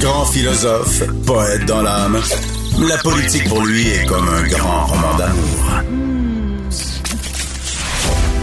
Grand 0.00 0.26
philosophe, 0.26 1.02
poète 1.24 1.64
dans 1.64 1.82
l'âme, 1.82 2.20
la 2.86 2.98
politique 2.98 3.48
pour 3.48 3.64
lui 3.64 3.88
est 3.88 4.04
comme 4.06 4.28
un 4.28 4.46
grand 4.46 4.86
roman 4.86 5.14
d'amour. 5.16 5.82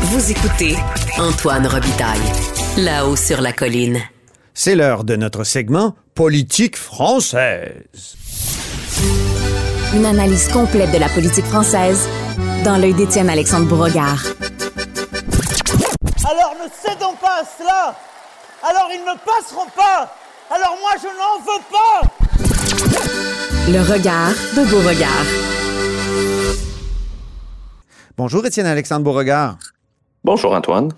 Vous 0.02 0.32
écoutez 0.32 0.76
Antoine 1.20 1.68
Robitaille, 1.68 2.20
là-haut 2.78 3.16
sur 3.16 3.42
la 3.42 3.54
colline. 3.54 4.02
C'est 4.54 4.76
l'heure 4.76 5.04
de 5.04 5.16
notre 5.16 5.44
segment 5.44 5.96
Politique 6.16 6.78
française. 6.78 8.16
Une 9.94 10.06
analyse 10.06 10.48
complète 10.50 10.92
de 10.92 10.98
la 10.98 11.10
politique 11.10 11.46
française 11.46 12.08
dans 12.64 12.78
l'œil 12.78 12.94
d'Étienne 12.94 13.30
Alexandre 13.30 13.68
Bourregard. 13.68 14.24
Alors 16.26 16.56
ne 16.64 16.70
cédons 16.82 17.16
pas 17.22 17.42
à 17.42 17.46
cela. 17.58 17.96
Alors 18.64 18.90
ils 18.92 19.02
ne 19.02 19.18
passeront 19.26 19.70
pas. 19.76 20.16
Alors 20.56 20.78
moi 20.80 20.92
je 21.02 21.08
n'en 21.08 21.40
veux 21.40 21.64
pas. 21.72 22.02
Le 23.72 23.82
regard 23.92 24.30
de 24.56 24.70
Beauregard. 24.70 25.26
Bonjour 28.16 28.46
Étienne 28.46 28.68
Alexandre 28.68 29.04
Beauregard. 29.04 29.58
Bonjour 30.24 30.54
Antoine. 30.54 30.92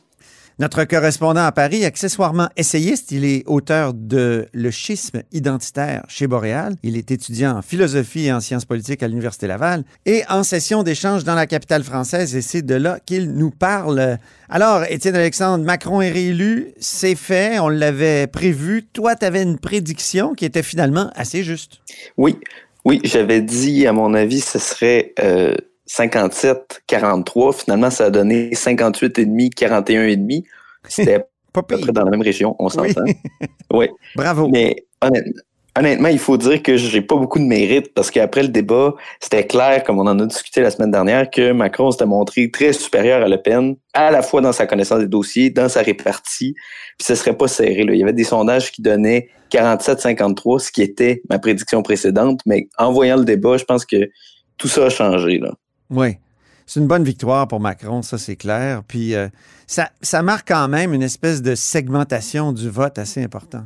Notre 0.58 0.86
correspondant 0.86 1.44
à 1.44 1.52
Paris, 1.52 1.84
accessoirement 1.84 2.48
essayiste, 2.56 3.12
il 3.12 3.26
est 3.26 3.44
auteur 3.46 3.94
de 3.94 4.48
Le 4.54 4.72
schisme 4.72 5.22
identitaire 5.34 6.06
chez 6.08 6.28
Boréal. 6.28 6.78
Il 6.82 6.96
est 6.96 7.12
étudiant 7.12 7.58
en 7.58 7.62
philosophie 7.62 8.28
et 8.28 8.32
en 8.32 8.40
sciences 8.40 8.64
politiques 8.64 9.04
à 9.04 9.10
l'Université 9.10 9.48
Laval 9.48 9.84
et 10.06 10.24
en 10.30 10.44
session 10.44 10.84
d'échange 10.84 11.26
dans 11.26 11.36
la 11.36 11.46
capitale 11.46 11.84
française 11.84 12.38
et 12.38 12.42
c'est 12.42 12.62
de 12.62 12.76
là 12.76 13.00
qu'il 13.06 13.34
nous 13.34 13.52
parle. 13.52 14.18
Alors, 14.48 14.84
Étienne 14.90 15.18
Alexandre, 15.18 15.66
Macron 15.66 16.00
est 16.00 16.12
réélu, 16.12 16.72
c'est 16.80 17.16
fait, 17.16 17.60
on 17.60 17.68
l'avait 17.68 18.28
prévu. 18.28 18.86
Toi, 18.94 19.18
tu 19.18 19.26
avais 19.26 19.44
une 19.44 19.60
prédiction 19.60 20.36
qui 20.36 20.46
était 20.46 20.64
finalement 20.64 21.12
assez 21.18 21.44
juste. 21.44 21.82
Oui, 22.16 22.38
oui, 22.86 23.02
j'avais 23.04 23.42
dit, 23.42 23.88
à 23.88 23.92
mon 23.92 24.14
avis, 24.14 24.40
ce 24.40 24.60
serait... 24.60 25.14
Euh 25.20 25.54
57-43. 25.90 27.64
Finalement, 27.64 27.90
ça 27.90 28.06
a 28.06 28.10
donné 28.10 28.52
58,5, 28.52 29.54
41,5. 29.54 30.44
C'était 30.88 31.26
pas 31.54 31.64
peu 31.64 31.78
près 31.78 31.92
dans 31.92 32.04
la 32.04 32.12
même 32.12 32.22
région, 32.22 32.56
on 32.60 32.70
s'entend. 32.70 33.06
Oui. 33.74 33.88
Bravo. 34.16 34.48
Mais 34.48 34.86
honnêtement, 35.02 35.42
honnêtement, 35.78 36.08
il 36.08 36.20
faut 36.20 36.38
dire 36.38 36.64
que 36.64 36.78
j'ai 36.78 37.02
pas 37.02 37.16
beaucoup 37.16 37.40
de 37.40 37.44
mérite 37.44 37.94
parce 37.94 38.10
qu'après 38.10 38.44
le 38.44 38.50
débat, 38.50 38.94
c'était 39.20 39.46
clair, 39.46 39.84
comme 39.84 40.00
on 40.00 40.08
en 40.08 40.20
a 40.20 40.26
discuté 40.26 40.62
la 40.62 40.72
semaine 40.72 40.92
dernière, 40.92 41.30
que 41.30 41.52
Macron 41.52 41.92
s'était 41.92 42.06
montré 42.06 42.50
très 42.50 42.74
supérieur 42.74 43.22
à 43.22 43.28
Le 43.28 43.42
Pen, 43.42 43.76
à 43.94 44.12
la 44.12 44.22
fois 44.22 44.42
dans 44.42 44.54
sa 44.54 44.66
connaissance 44.66 45.00
des 45.00 45.08
dossiers, 45.08 45.50
dans 45.50 45.68
sa 45.68 45.82
répartie, 45.82 46.54
puis 46.98 47.06
ce 47.06 47.16
serait 47.16 47.36
pas 47.36 47.48
serré. 47.48 47.84
Là. 47.84 47.94
Il 47.94 48.00
y 48.00 48.04
avait 48.04 48.14
des 48.14 48.24
sondages 48.24 48.72
qui 48.72 48.82
donnaient 48.82 49.30
47-53, 49.52 50.60
ce 50.60 50.72
qui 50.72 50.82
était 50.82 51.22
ma 51.30 51.40
prédiction 51.40 51.82
précédente, 51.84 52.40
mais 52.46 52.68
en 52.78 52.92
voyant 52.92 53.18
le 53.18 53.26
débat, 53.26 53.58
je 53.58 53.66
pense 53.66 53.86
que 53.86 54.10
tout 54.58 54.68
ça 54.68 54.86
a 54.86 54.90
changé. 54.90 55.40
Là. 55.40 55.52
Oui. 55.90 56.18
C'est 56.66 56.80
une 56.80 56.88
bonne 56.88 57.04
victoire 57.04 57.48
pour 57.48 57.60
Macron, 57.60 58.02
ça 58.02 58.18
c'est 58.18 58.36
clair. 58.36 58.82
Puis 58.88 59.14
euh, 59.14 59.28
ça, 59.68 60.22
marque 60.24 60.48
quand 60.48 60.68
même 60.68 60.94
une 60.94 61.04
espèce 61.04 61.42
de 61.42 61.54
segmentation 61.54 62.54
du 62.54 62.70
vote 62.70 62.98
assez 62.98 63.24
important. 63.24 63.64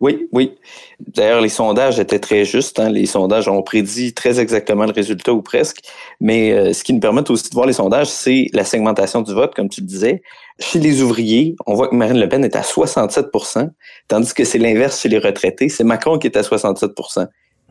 Oui, 0.00 0.28
oui. 0.32 0.56
D'ailleurs, 0.98 1.40
les 1.40 1.48
sondages 1.48 2.00
étaient 2.00 2.18
très 2.18 2.44
justes. 2.44 2.80
Hein. 2.80 2.88
Les 2.88 3.06
sondages 3.06 3.48
ont 3.48 3.62
prédit 3.62 4.14
très 4.14 4.40
exactement 4.40 4.86
le 4.86 4.92
résultat 4.92 5.32
ou 5.32 5.42
presque. 5.42 5.80
Mais 6.20 6.52
euh, 6.52 6.72
ce 6.72 6.82
qui 6.82 6.92
nous 6.92 7.00
permet 7.00 7.28
aussi 7.30 7.50
de 7.50 7.54
voir 7.54 7.66
les 7.66 7.74
sondages, 7.74 8.08
c'est 8.08 8.46
la 8.52 8.64
segmentation 8.64 9.20
du 9.20 9.32
vote, 9.34 9.54
comme 9.54 9.68
tu 9.68 9.80
le 9.80 9.86
disais. 9.86 10.22
Chez 10.58 10.78
les 10.78 11.02
ouvriers, 11.02 11.54
on 11.66 11.74
voit 11.74 11.88
que 11.88 11.94
Marine 11.94 12.18
Le 12.18 12.28
Pen 12.28 12.44
est 12.44 12.56
à 12.56 12.62
67% 12.62 13.70
tandis 14.08 14.34
que 14.34 14.44
c'est 14.44 14.58
l'inverse 14.58 15.00
chez 15.00 15.08
les 15.08 15.18
retraités. 15.18 15.68
C'est 15.68 15.84
Macron 15.84 16.18
qui 16.18 16.26
est 16.26 16.36
à 16.36 16.42
67 16.42 16.92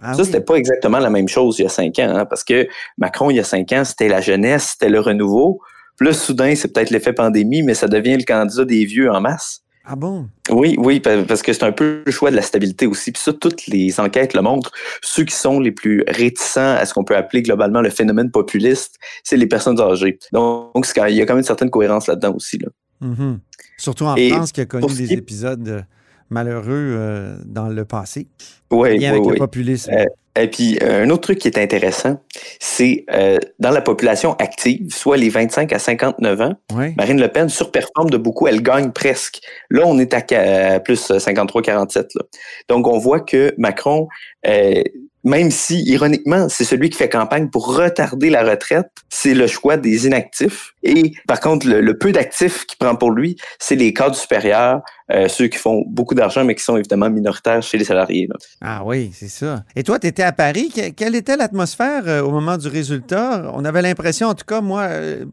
Ah 0.01 0.13
ça, 0.13 0.19
oui. 0.21 0.25
c'était 0.25 0.41
pas 0.41 0.55
exactement 0.55 0.99
la 0.99 1.09
même 1.09 1.27
chose 1.27 1.57
il 1.59 1.63
y 1.63 1.65
a 1.65 1.69
cinq 1.69 1.97
ans, 1.99 2.13
hein, 2.15 2.25
parce 2.25 2.43
que 2.43 2.67
Macron, 2.97 3.29
il 3.31 3.37
y 3.37 3.39
a 3.39 3.43
cinq 3.43 3.71
ans, 3.73 3.83
c'était 3.83 4.07
la 4.09 4.21
jeunesse, 4.21 4.71
c'était 4.73 4.89
le 4.89 4.99
renouveau. 4.99 5.59
Puis 5.97 6.07
là, 6.07 6.13
soudain, 6.13 6.53
c'est 6.55 6.71
peut-être 6.71 6.91
l'effet 6.91 7.13
pandémie, 7.13 7.63
mais 7.63 7.73
ça 7.73 7.87
devient 7.87 8.17
le 8.17 8.23
candidat 8.23 8.65
des 8.65 8.85
vieux 8.85 9.11
en 9.11 9.19
masse. 9.21 9.61
Ah 9.89 9.95
bon? 9.95 10.27
Oui, 10.51 10.75
oui, 10.77 10.99
pa- 10.99 11.23
parce 11.23 11.41
que 11.41 11.53
c'est 11.53 11.63
un 11.63 11.71
peu 11.71 12.03
le 12.05 12.11
choix 12.11 12.29
de 12.29 12.35
la 12.35 12.41
stabilité 12.41 12.85
aussi. 12.85 13.13
Puis 13.13 13.21
ça, 13.23 13.31
toutes 13.31 13.67
les 13.67 13.99
enquêtes 14.01 14.33
le 14.33 14.41
montrent. 14.41 14.71
Ceux 15.01 15.23
qui 15.23 15.33
sont 15.33 15.59
les 15.61 15.71
plus 15.71 16.03
réticents 16.09 16.75
à 16.75 16.85
ce 16.85 16.93
qu'on 16.93 17.05
peut 17.05 17.15
appeler 17.15 17.41
globalement 17.41 17.79
le 17.81 17.89
phénomène 17.89 18.29
populiste, 18.29 18.97
c'est 19.23 19.37
les 19.37 19.47
personnes 19.47 19.79
âgées. 19.79 20.19
Donc, 20.33 20.85
il 21.07 21.15
y 21.15 21.21
a 21.21 21.25
quand 21.25 21.33
même 21.33 21.39
une 21.39 21.43
certaine 21.45 21.69
cohérence 21.69 22.07
là-dedans 22.07 22.33
aussi. 22.35 22.57
Là. 22.57 22.67
Mhm. 22.99 23.39
Surtout 23.77 24.03
en 24.05 24.15
Et 24.17 24.29
France 24.29 24.51
qui 24.51 24.59
a 24.61 24.65
connu 24.65 24.93
des 24.93 25.13
épisodes 25.13 25.85
malheureux 26.29 26.65
euh, 26.97 27.37
dans 27.45 27.67
le 27.67 27.85
passé. 27.85 28.27
Oui, 28.71 28.89
oui, 28.97 29.05
avec 29.05 29.23
oui. 29.23 29.33
le 29.33 29.37
populisme. 29.37 29.91
Euh, 29.93 30.05
Et 30.39 30.47
puis, 30.49 30.77
euh, 30.83 31.03
un 31.03 31.09
autre 31.09 31.21
truc 31.23 31.39
qui 31.39 31.47
est 31.47 31.57
intéressant, 31.57 32.19
c'est 32.59 33.05
euh, 33.11 33.37
dans 33.59 33.71
la 33.71 33.81
population 33.81 34.33
active, 34.35 34.93
soit 34.93 35.17
les 35.17 35.29
25 35.29 35.71
à 35.73 35.79
59 35.79 36.41
ans, 36.41 36.53
oui. 36.75 36.93
Marine 36.97 37.19
Le 37.19 37.27
Pen 37.29 37.49
surperforme 37.49 38.09
de 38.09 38.17
beaucoup, 38.17 38.47
elle 38.47 38.61
gagne 38.61 38.91
presque. 38.91 39.39
Là, 39.69 39.83
on 39.85 39.97
est 39.99 40.13
à, 40.13 40.75
à 40.75 40.79
plus 40.79 41.09
53-47. 41.09 41.95
là. 42.15 42.23
Donc, 42.69 42.87
on 42.87 42.99
voit 42.99 43.21
que 43.21 43.53
Macron, 43.57 44.07
euh, 44.45 44.83
même 45.23 45.51
si, 45.51 45.83
ironiquement, 45.83 46.47
c'est 46.47 46.63
celui 46.63 46.89
qui 46.89 46.97
fait 46.97 47.09
campagne 47.09 47.49
pour 47.49 47.75
retarder 47.75 48.29
la 48.29 48.43
retraite, 48.43 48.87
c'est 49.09 49.33
le 49.33 49.45
choix 49.47 49.75
des 49.75 50.05
inactifs. 50.07 50.73
Et 50.83 51.13
par 51.27 51.41
contre, 51.41 51.67
le, 51.67 51.97
peu 51.97 52.13
d'actifs 52.13 52.65
qu'il 52.65 52.77
prend 52.77 52.95
pour 52.95 53.11
lui, 53.11 53.35
c'est 53.59 53.75
les 53.75 53.93
cadres 53.93 54.15
supérieurs, 54.15 54.81
euh, 55.11 55.27
ceux 55.27 55.47
qui 55.47 55.57
font 55.57 55.83
beaucoup 55.85 56.15
d'argent, 56.15 56.45
mais 56.45 56.55
qui 56.55 56.63
sont 56.63 56.77
évidemment 56.77 57.09
minoritaires 57.09 57.61
chez 57.61 57.77
les 57.77 57.83
salariés. 57.83 58.29
Ah 58.61 58.83
oui, 58.85 59.11
c'est 59.13 59.27
ça. 59.27 59.63
Et 59.75 59.83
toi, 59.83 59.99
tu 59.99 60.07
étais 60.07 60.23
à 60.23 60.31
Paris. 60.31 60.71
Que- 60.73 60.91
quelle 60.91 61.15
était 61.15 61.35
l'atmosphère 61.35 62.03
euh, 62.07 62.21
au 62.21 62.31
moment 62.31 62.55
du 62.55 62.69
résultat? 62.69 63.51
On 63.53 63.65
avait 63.65 63.81
l'impression, 63.81 64.27
en 64.27 64.33
tout 64.33 64.45
cas, 64.45 64.61
moi, 64.61 64.87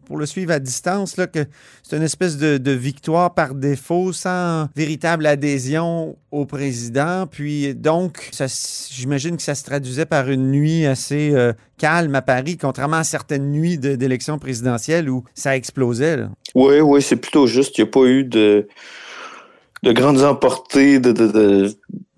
pour 0.06 0.16
le 0.16 0.26
suivre 0.26 0.50
à 0.52 0.58
distance, 0.58 1.16
là, 1.16 1.28
que 1.28 1.44
c'est 1.84 1.96
une 1.96 2.02
espèce 2.02 2.36
de 2.36 2.72
victoire 2.72 3.34
par 3.34 3.54
défaut, 3.54 4.12
sans 4.12 4.66
véritable 4.74 5.26
adhésion 5.26 6.16
au 6.34 6.46
président. 6.46 7.26
Puis 7.30 7.74
donc, 7.74 8.30
j'imagine 8.90 9.36
que 9.36 9.42
ça 9.42 9.54
se 9.54 9.64
traduisait 9.64 10.06
par 10.06 10.28
une 10.28 10.50
nuit 10.50 10.84
assez 10.84 11.30
euh, 11.32 11.52
calme 11.78 12.14
à 12.14 12.22
Paris, 12.22 12.56
contrairement 12.56 12.98
à 12.98 13.04
certaines 13.04 13.50
nuits 13.50 13.78
d'élections 13.78 14.38
présidentielles 14.38 15.08
où 15.08 15.24
ça 15.34 15.56
explosait. 15.56 16.16
là. 16.16 16.30
Oui, 16.54 16.80
oui, 16.80 17.00
c'est 17.00 17.16
plutôt 17.16 17.46
juste. 17.46 17.78
Il 17.78 17.84
n'y 17.84 17.88
a 17.88 17.92
pas 17.92 18.04
eu 18.06 18.24
de, 18.24 18.66
de 19.84 19.92
grandes 19.92 20.22
emportées, 20.22 20.98
de 20.98 21.12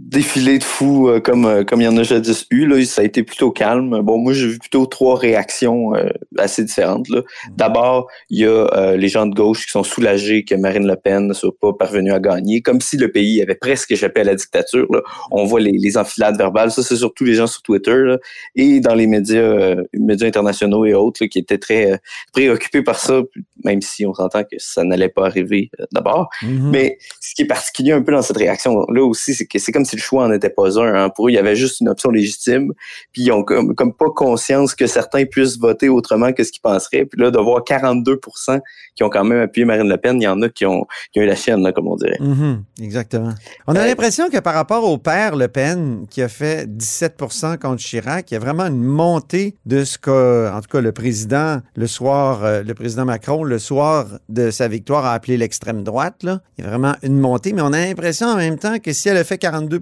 défilés 0.09 0.59
de 0.59 0.65
fous 0.65 1.09
euh, 1.09 1.21
comme, 1.21 1.45
euh, 1.47 1.65
comme 1.65 1.81
il 1.81 1.85
y 1.85 1.89
en 1.89 1.97
a 1.97 2.03
jadis 2.03 2.47
eu. 2.51 2.67
Là. 2.67 2.83
Ça 2.85 3.03
a 3.03 3.05
été 3.05 3.23
plutôt 3.23 3.51
calme. 3.51 4.01
Bon, 4.03 4.19
moi, 4.19 4.33
j'ai 4.33 4.47
vu 4.49 4.59
plutôt 4.59 4.87
trois 4.87 5.17
réactions 5.19 5.95
euh, 5.95 6.11
assez 6.39 6.65
différentes. 6.65 7.09
là. 7.09 7.23
D'abord, 7.57 8.09
il 8.31 8.41
y 8.41 8.45
a 8.45 8.49
euh, 8.49 8.97
les 8.97 9.09
gens 9.09 9.27
de 9.27 9.35
gauche 9.35 9.67
qui 9.67 9.73
sont 9.73 9.83
soulagés 9.83 10.45
que 10.45 10.55
Marine 10.55 10.87
Le 10.87 10.97
Pen 10.97 11.27
ne 11.27 11.35
soit 11.35 11.51
pas 11.61 11.73
parvenue 11.73 12.13
à 12.13 12.21
gagner, 12.21 12.61
comme 12.63 12.81
si 12.81 12.97
le 12.97 13.11
pays 13.11 13.43
avait 13.43 13.57
presque 13.57 13.91
échappé 13.91 14.21
à 14.21 14.25
la 14.25 14.35
dictature. 14.37 14.87
là. 14.93 15.01
On 15.33 15.45
voit 15.45 15.61
les, 15.61 15.73
les 15.73 15.97
enfilades 15.97 16.37
verbales. 16.39 16.71
Ça, 16.71 16.83
c'est 16.83 16.97
surtout 16.97 17.25
les 17.25 17.35
gens 17.35 17.49
sur 17.49 17.63
Twitter 17.63 17.97
là, 17.97 18.19
et 18.55 18.81
dans 18.81 18.95
les 18.95 19.07
médias, 19.07 19.75
médias 19.93 20.29
internationaux 20.29 20.85
et 20.85 20.95
autres 20.95 21.23
là, 21.25 21.29
qui 21.29 21.39
étaient 21.39 21.59
très 21.59 22.01
préoccupés 22.33 22.83
par 22.83 22.99
ça, 22.99 23.23
même 23.65 23.83
si 23.83 24.07
on 24.07 24.15
s'entend 24.15 24.45
que 24.45 24.57
ça 24.59 24.85
n'allait 24.85 25.09
pas 25.09 25.27
arriver 25.27 25.71
d'abord. 25.93 26.29
Mhm. 26.43 26.71
Mais 26.71 26.99
ce 27.21 27.35
qui 27.35 27.43
est 27.43 27.47
particulier 27.47 27.93
un 27.93 28.03
peu 28.03 28.13
dans 28.13 28.23
cette 28.23 28.37
réaction-là 28.37 29.03
aussi, 29.05 29.35
c'est 29.35 29.47
que 29.47 29.59
c'est 29.59 29.73
comme 29.73 29.85
si 29.85 29.96
le 29.97 30.01
choix 30.01 30.27
n'en 30.29 30.35
était 30.35 30.51
pas 30.51 30.79
un. 30.81 30.95
hein. 30.95 31.09
Pour 31.11 31.27
eux, 31.27 31.31
il 31.31 31.35
y 31.35 31.39
avait 31.39 31.57
juste 31.57 31.81
une 31.81 31.89
option 31.89 32.11
légitime, 32.11 32.73
puis 33.13 33.23
ils 33.23 33.33
ont 33.33 33.43
comme, 33.43 33.75
comme 33.75 33.93
pas 33.93 34.11
conscience 34.15 34.75
que 34.75 34.87
certains 34.87 35.25
puissent 35.25 35.59
voter 35.59 35.89
autrement 35.89 36.33
que 36.33 36.45
ce 36.45 36.53
qu'ils 36.53 36.63
penseraient. 36.63 37.05
Puis 37.05 37.21
là, 37.21 37.31
de 37.31 37.39
voir 37.39 37.63
42% 37.65 38.61
qui 38.95 39.03
ont 39.03 39.11
quand 39.11 39.25
même 39.25 39.41
appuyé 39.43 39.65
Marine 39.65 39.89
Le 39.89 39.97
Pen, 39.97 40.21
il 40.21 40.25
y 40.25 40.29
en 40.29 40.41
a 40.43 40.49
qui 40.49 40.65
ont, 40.67 40.87
qui 41.13 41.21
ont 41.21 41.23
eu 41.23 41.27
la 41.27 41.35
chienne, 41.35 41.63
là, 41.63 41.73
comme 41.73 41.87
on 41.89 41.97
dirait. 41.97 42.19
Mhm, 42.21 42.63
exactement. 42.81 43.33
On 43.67 43.75
a 43.75 43.81
Euh, 43.81 43.87
l'impression 43.87 44.31
que 44.31 44.39
par 44.39 44.55
rapport 44.55 44.85
au 44.91 44.97
père 44.99 45.37
Le 45.37 45.49
Pen, 45.49 46.07
qui 46.09 46.23
a 46.23 46.29
fait 46.29 46.67
17% 46.67 47.59
contre 47.59 47.83
Chirac, 47.83 48.31
il 48.31 48.35
y 48.35 48.37
a 48.37 48.41
vraiment 48.41 48.65
une 48.67 48.83
montée 48.83 49.55
de 49.67 49.85
ce 49.85 49.99
que, 49.99 50.51
en 50.53 50.61
tout 50.61 50.69
cas, 50.71 50.81
le 50.81 50.93
président, 50.93 51.61
le 51.75 51.87
soir, 51.87 52.45
euh, 52.45 52.63
le 52.63 52.75
président 52.75 53.05
Macron, 53.05 53.45
le 53.45 53.59
soir 53.59 54.07
de 54.29 54.51
sa 54.51 54.69
victoire, 54.69 55.05
a 55.05 55.13
appelé 55.13 55.37
l'extrême 55.37 55.83
droite. 55.83 56.23
Là. 56.23 56.41
Il 56.59 56.65
y 56.65 56.67
a 56.67 56.71
vraiment 56.71 56.95
une 57.03 57.19
montée, 57.19 57.53
mais 57.53 57.63
on 57.63 57.73
a 57.73 57.79
l'impression 57.79 58.27
en 58.29 58.37
même 58.37 58.59
temps 58.59 58.79
que 58.79 58.93
si 58.93 59.09
elle 59.09 59.17
a 59.19 59.25
fait 59.25 59.39
42 59.39 59.76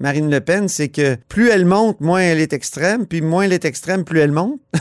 Marine 0.00 0.30
Le 0.30 0.40
Pen, 0.40 0.68
c'est 0.68 0.88
que 0.88 1.16
plus 1.28 1.48
elle 1.48 1.64
monte, 1.64 2.00
moins 2.00 2.20
elle 2.20 2.40
est 2.40 2.52
extrême, 2.52 3.06
puis 3.06 3.20
moins 3.20 3.44
elle 3.44 3.52
est 3.52 3.64
extrême, 3.64 4.04
plus 4.04 4.20
elle 4.20 4.32
monte. 4.32 4.60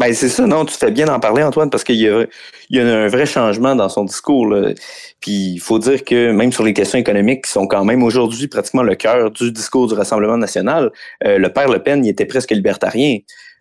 Ben 0.00 0.14
c'est 0.14 0.30
ça, 0.30 0.46
non, 0.46 0.64
tu 0.64 0.74
fais 0.74 0.90
bien 0.90 1.04
d'en 1.04 1.20
parler, 1.20 1.42
Antoine, 1.42 1.68
parce 1.68 1.84
qu'il 1.84 1.96
y 1.96 2.08
a, 2.08 2.24
il 2.70 2.78
y 2.78 2.80
a 2.80 2.86
un 2.86 3.08
vrai 3.08 3.26
changement 3.26 3.76
dans 3.76 3.90
son 3.90 4.04
discours. 4.04 4.46
Là. 4.46 4.72
Puis 5.20 5.52
il 5.52 5.58
faut 5.58 5.78
dire 5.78 6.04
que 6.04 6.32
même 6.32 6.52
sur 6.52 6.64
les 6.64 6.72
questions 6.72 6.98
économiques, 6.98 7.44
qui 7.44 7.50
sont 7.50 7.66
quand 7.66 7.84
même 7.84 8.02
aujourd'hui 8.02 8.48
pratiquement 8.48 8.82
le 8.82 8.94
cœur 8.94 9.30
du 9.30 9.52
discours 9.52 9.88
du 9.88 9.92
Rassemblement 9.94 10.38
national, 10.38 10.90
euh, 11.26 11.36
le 11.36 11.52
père 11.52 11.68
Le 11.68 11.82
Pen, 11.82 12.02
il 12.02 12.08
était 12.08 12.24
presque 12.24 12.50
libertarien. 12.50 13.18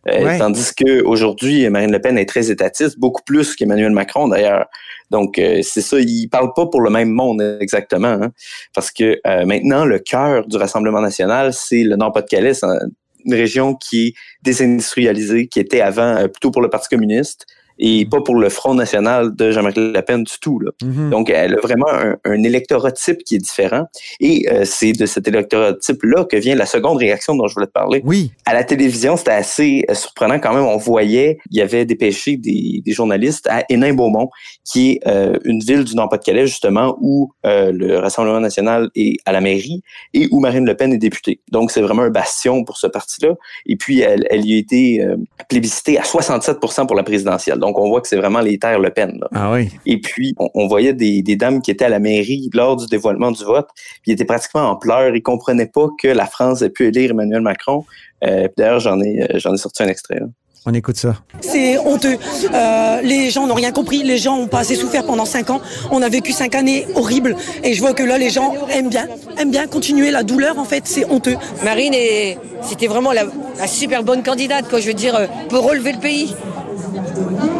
Euh, 0.07 0.23
Ouais. 0.23 0.37
Tandis 0.37 0.73
que 0.73 1.03
aujourd'hui, 1.03 1.69
Marine 1.69 1.91
Le 1.91 1.99
Pen 1.99 2.17
est 2.17 2.25
très 2.25 2.49
étatiste, 2.49 2.97
beaucoup 2.97 3.21
plus 3.23 3.53
qu'Emmanuel 3.53 3.91
Macron 3.91 4.29
d'ailleurs. 4.29 4.67
Donc, 5.09 5.39
euh, 5.39 5.61
c'est 5.63 5.81
ça, 5.81 5.99
ils 5.99 6.27
parlent 6.27 6.53
pas 6.53 6.67
pour 6.67 6.81
le 6.81 6.89
même 6.89 7.09
monde 7.09 7.57
exactement, 7.59 8.07
hein. 8.07 8.31
parce 8.73 8.91
que 8.91 9.19
euh, 9.25 9.45
maintenant, 9.45 9.85
le 9.85 9.99
cœur 9.99 10.45
du 10.47 10.57
Rassemblement 10.57 11.01
national, 11.01 11.51
c'est 11.53 11.83
le 11.83 11.95
Nord-Pas-de-Calais, 11.95 12.53
une 13.25 13.33
région 13.33 13.75
qui 13.75 14.07
est 14.07 14.13
désindustrialisée, 14.43 15.47
qui 15.47 15.59
était 15.59 15.81
avant 15.81 16.15
euh, 16.15 16.27
plutôt 16.27 16.51
pour 16.51 16.61
le 16.61 16.69
Parti 16.69 16.89
communiste 16.89 17.45
et 17.79 18.05
pas 18.05 18.21
pour 18.21 18.35
le 18.35 18.49
Front 18.49 18.73
national 18.73 19.35
de 19.35 19.51
Jean-Marie 19.51 19.93
Le 19.93 20.01
Pen 20.01 20.23
du 20.23 20.33
tout. 20.41 20.59
Là. 20.59 20.71
Mhm. 20.83 21.09
Donc, 21.09 21.29
elle 21.29 21.55
a 21.55 21.59
vraiment 21.61 21.89
un, 21.89 22.17
un 22.25 22.43
électorat 22.43 22.91
type 22.91 23.23
qui 23.23 23.35
est 23.35 23.39
différent. 23.39 23.85
Et 24.19 24.47
euh, 24.51 24.63
c'est 24.65 24.91
de 24.91 25.05
cet 25.05 25.27
électorat 25.27 25.73
type-là 25.73 26.25
que 26.25 26.37
vient 26.37 26.55
la 26.55 26.65
seconde 26.65 26.97
réaction 26.97 27.35
dont 27.35 27.47
je 27.47 27.53
voulais 27.53 27.67
te 27.67 27.71
parler. 27.71 28.01
Oui. 28.03 28.31
À 28.45 28.53
la 28.53 28.63
télévision, 28.63 29.17
c'était 29.17 29.31
assez 29.31 29.85
euh, 29.89 29.93
surprenant 29.93 30.39
quand 30.39 30.53
même. 30.53 30.63
On 30.63 30.77
voyait, 30.77 31.37
il 31.51 31.57
y 31.57 31.61
avait 31.61 31.85
dépêché 31.85 32.37
des, 32.37 32.81
des 32.83 32.91
journalistes 32.91 33.47
à 33.49 33.63
Hénin-Beaumont, 33.69 34.29
qui 34.69 34.91
est 34.91 35.07
euh, 35.07 35.37
une 35.45 35.59
ville 35.59 35.83
du 35.83 35.95
Nord-Pas-de-Calais, 35.95 36.47
justement, 36.47 36.97
où 37.01 37.31
euh, 37.45 37.71
le 37.71 37.97
Rassemblement 37.97 38.39
national 38.39 38.89
est 38.95 39.17
à 39.25 39.31
la 39.31 39.41
mairie 39.41 39.81
et 40.13 40.27
où 40.31 40.39
Marine 40.39 40.65
Le 40.65 40.75
Pen 40.75 40.93
est 40.93 40.97
députée. 40.97 41.41
Donc, 41.51 41.71
c'est 41.71 41.81
vraiment 41.81 42.03
un 42.03 42.09
bastion 42.09 42.63
pour 42.63 42.77
ce 42.77 42.87
parti-là. 42.87 43.33
Et 43.65 43.75
puis, 43.75 44.01
elle, 44.01 44.25
elle 44.29 44.45
y 44.45 44.55
a 44.55 44.57
été 44.57 45.01
euh, 45.01 45.17
plébiscitée 45.47 45.97
à 45.97 46.03
67% 46.03 46.87
pour 46.87 46.95
la 46.95 47.03
présidentielle. 47.03 47.59
Donc, 47.59 47.68
on 47.77 47.89
voit 47.89 48.01
que 48.01 48.07
c'est 48.07 48.17
vraiment 48.17 48.39
les 48.39 48.57
terres 48.57 48.79
Le 48.79 48.89
Pen. 48.89 49.17
Là. 49.19 49.27
Ah 49.33 49.51
oui. 49.51 49.69
Et 49.85 49.99
puis, 49.99 50.35
on, 50.39 50.49
on 50.53 50.67
voyait 50.67 50.93
des, 50.93 51.21
des, 51.21 51.35
dames 51.35 51.61
qui 51.61 51.71
étaient 51.71 51.85
à 51.85 51.89
la 51.89 51.99
mairie 51.99 52.49
lors 52.53 52.75
du 52.75 52.87
dévoilement 52.87 53.31
du 53.31 53.43
vote. 53.43 53.67
Puis, 54.01 54.11
ils 54.11 54.13
étaient 54.13 54.25
pratiquement 54.25 54.69
en 54.69 54.75
pleurs. 54.75 55.15
Ils 55.15 55.21
comprenaient 55.21 55.67
pas 55.67 55.87
que 56.01 56.07
la 56.07 56.25
France 56.25 56.61
ait 56.61 56.69
pu 56.69 56.87
élire 56.87 57.11
Emmanuel 57.11 57.41
Macron. 57.41 57.85
Euh, 58.23 58.47
D'ailleurs, 58.57 58.79
j'en 58.79 58.99
ai, 59.01 59.27
j'en 59.35 59.53
ai 59.53 59.57
sorti 59.57 59.83
un 59.83 59.87
extrait. 59.87 60.19
Là. 60.19 60.27
On 60.65 60.73
écoute 60.73 60.97
ça. 60.97 61.15
C'est 61.39 61.77
honteux. 61.77 62.17
Euh, 62.53 63.01
les 63.01 63.29
gens 63.29 63.47
n'ont 63.47 63.53
rien 63.53 63.71
compris. 63.71 64.03
Les 64.03 64.17
gens 64.17 64.37
ont 64.39 64.47
pas 64.47 64.59
assez 64.59 64.75
souffert 64.75 65.05
pendant 65.05 65.23
cinq 65.23 65.49
ans. 65.49 65.61
On 65.89 66.01
a 66.01 66.09
vécu 66.09 66.33
cinq 66.33 66.53
années 66.53 66.85
horribles. 66.95 67.35
Et 67.63 67.73
je 67.73 67.79
vois 67.79 67.93
que 67.93 68.03
là, 68.03 68.17
les 68.17 68.29
gens 68.29 68.53
aiment 68.71 68.89
bien, 68.89 69.07
aiment 69.37 69.51
bien 69.51 69.67
continuer 69.67 70.11
la 70.11 70.23
douleur. 70.23 70.59
En 70.59 70.65
fait, 70.65 70.85
c'est 70.85 71.09
honteux. 71.09 71.37
Marine, 71.63 71.93
est, 71.93 72.37
c'était 72.61 72.87
vraiment 72.87 73.13
la, 73.13 73.23
la, 73.57 73.67
super 73.67 74.03
bonne 74.03 74.21
candidate, 74.21 74.67
quoi. 74.67 74.81
Je 74.81 74.87
veux 74.87 74.93
dire, 74.93 75.17
pour 75.47 75.63
relever 75.63 75.93
le 75.93 75.99
pays. 75.99 76.35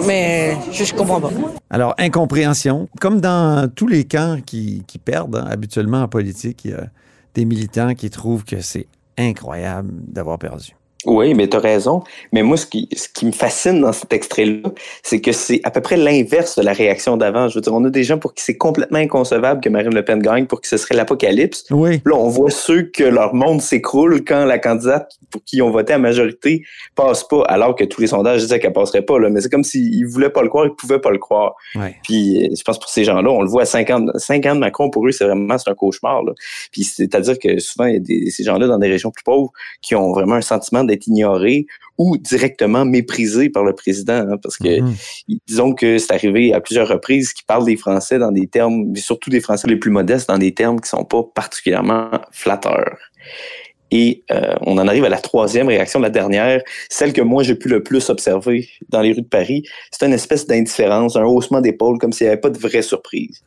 Mais 0.07 0.57
je, 0.71 0.93
comprends 0.93 1.21
pas. 1.21 1.31
Alors, 1.69 1.93
incompréhension. 1.97 2.89
Comme 2.99 3.21
dans 3.21 3.69
tous 3.73 3.87
les 3.87 4.05
camps 4.05 4.37
qui, 4.45 4.83
qui 4.87 4.97
perdent, 4.97 5.35
hein, 5.35 5.47
habituellement 5.49 6.01
en 6.01 6.07
politique, 6.07 6.65
il 6.65 6.71
y 6.71 6.73
a 6.73 6.87
des 7.35 7.45
militants 7.45 7.93
qui 7.93 8.09
trouvent 8.09 8.43
que 8.43 8.61
c'est 8.61 8.87
incroyable 9.17 9.91
d'avoir 10.07 10.39
perdu. 10.39 10.75
Oui, 11.06 11.34
mais 11.34 11.48
tu 11.48 11.56
as 11.56 11.62
raison. 11.62 12.04
Mais 12.34 12.44
moi, 12.44 12.57
ce 12.57 12.66
qui, 12.66 12.90
ce 12.94 13.07
qui 13.07 13.25
me 13.25 13.31
fascine 13.31 13.80
dans 13.80 13.94
cet 13.94 14.12
extrait-là, 14.12 14.69
c'est 15.01 15.22
que 15.22 15.31
c'est 15.31 15.62
à 15.63 15.72
peu 15.72 15.80
près 15.80 15.96
l'inverse 15.96 16.57
de 16.57 16.62
la 16.63 16.74
réaction 16.74 17.16
d'avant. 17.16 17.48
Je 17.48 17.56
veux 17.56 17.62
dire, 17.62 17.74
on 17.74 17.86
a 17.86 17.90
des 17.90 18.04
gens 18.04 18.18
pour 18.18 18.34
qui 18.34 18.44
c'est 18.44 18.57
complètement 18.57 19.00
inconcevable 19.00 19.62
que 19.62 19.69
Marine 19.69 19.94
Le 19.94 20.04
Pen 20.04 20.19
gagne, 20.19 20.46
pour 20.46 20.60
qui 20.60 20.69
ce 20.69 20.75
serait 20.75 20.96
l'apocalypse. 20.96 21.63
Oui. 21.72 22.01
Là, 22.06 22.16
on 22.16 22.28
voit 22.28 22.50
ceux 22.50 22.84
que 22.84 23.04
leur 23.04 23.34
monde 23.34 23.62
s'écroule 23.62 24.25
quand 24.25 24.44
la 24.44 24.60
candidate 24.60 25.10
pour 25.31 25.44
qui 25.44 25.57
ils 25.57 25.62
ont 25.62 25.72
voté 25.72 25.94
à 25.94 25.98
majorité 25.98 26.63
passe 26.96 27.24
pas, 27.24 27.44
alors 27.44 27.75
que 27.75 27.84
tous 27.84 28.01
les 28.01 28.07
sondages 28.07 28.42
disaient 28.42 28.60
qu'elle 28.60 28.74
passerait 28.74 29.01
pas. 29.01 29.19
Là. 29.19 29.30
Mais 29.30 29.42
c'est 29.42 29.50
comme 29.50 29.63
s'ils 29.63 30.06
voulaient 30.06 30.30
pas 30.30 30.42
le 30.42 30.50
croire, 30.50 30.66
ils 30.66 30.75
pouvaient 30.75 31.00
pas 31.00 31.12
le 31.12 31.18
croire. 31.18 31.56
Ouais. 31.75 31.96
Puis, 32.04 32.50
je 32.56 32.63
pense 32.63 32.80
pour 32.80 32.90
ces 32.90 33.04
gens-là, 33.04 33.30
on 33.30 33.42
le 33.42 33.50
voit 33.50 33.62
à 33.62 33.66
5 33.66 33.90
ans, 33.92 34.06
5 34.16 34.46
ans 34.48 34.56
de 34.56 34.60
Macron, 34.60 34.90
pour 34.90 35.07
eux, 35.07 35.12
c'est 35.12 35.25
vraiment 35.25 35.57
c'est 35.57 35.69
un 35.69 35.75
cauchemar. 35.75 36.24
Là. 36.24 36.34
Puis, 36.72 36.84
c'est-à-dire 36.84 37.40
que 37.40 37.60
souvent, 37.60 37.86
il 37.86 37.94
y 37.94 37.98
a 37.98 38.00
des, 38.00 38.30
ces 38.30 38.44
gens-là 38.44 38.68
dans 38.68 38.80
des 38.80 38.90
régions 38.90 39.12
plus 39.12 39.24
pauvres 39.24 39.51
qui 39.81 39.96
ont 39.96 40.12
vraiment 40.12 40.36
un 40.36 40.42
sentiment 40.42 40.84
d'être 40.84 40.99
ignorés 41.07 41.66
ou 41.98 42.18
directement 42.18 42.86
méprisés 42.86 43.50
par 43.50 43.63
le 43.63 43.74
président. 43.74 44.25
Hein, 44.30 44.38
parce 44.42 44.57
que, 44.57 44.81
Mhm. 44.81 44.96
disons 45.48 45.74
que 45.74 45.98
c'est 45.98 46.13
arrivé 46.13 46.54
à 46.54 46.62
plusieurs 46.62 46.88
reprises 46.88 47.34
qu'ils 47.34 47.46
parlent 47.46 47.66
des 47.66 47.75
Français 47.78 48.19
dans 48.19 48.31
des 48.31 48.48
termes, 48.48 48.96
surtout 48.96 49.30
des 49.30 49.42
Français 49.42 49.68
les 49.68 49.75
plus 49.75 49.92
modestes, 49.92 50.30
dans 50.30 50.38
des 50.38 50.54
termes 50.54 50.80
qui 50.80 50.90
sont 50.90 51.04
pas 51.04 51.24
particulièrement 51.24 52.10
flatteurs. 52.31 52.98
Et 53.92 54.24
euh, 54.31 54.54
on 54.62 54.78
en 54.78 54.88
arrive 54.88 55.06
à 55.06 55.10
la 55.10 55.18
troisième 55.18 55.68
réaction, 55.68 56.00
la 56.00 56.12
dernière, 56.12 56.62
celle 56.90 57.12
que 57.12 57.22
moi 57.22 57.42
j'ai 57.42 57.56
pu 57.56 57.69
le 57.69 57.81
plus 57.81 58.10
observer 58.10 58.69
dans 58.90 59.01
les 59.01 59.13
rues 59.13 59.24
de 59.24 59.28
Paris. 59.28 59.63
C'est 59.92 60.06
une 60.06 60.13
espèce 60.13 60.46
d'indifférence, 60.46 61.16
un 61.16 61.24
haussement 61.24 61.60
d'épaule, 61.60 61.98
comme 61.98 62.13
s'il 62.13 62.28
n'y 62.28 62.31
avait 62.31 62.40
pas 62.40 62.51
de 62.51 62.60
vraie 62.60 62.84
surprise. 62.84 63.42